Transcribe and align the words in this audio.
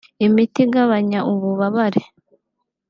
imiti 0.25 0.59
igabanya 0.65 1.19
ububabare 1.31 2.01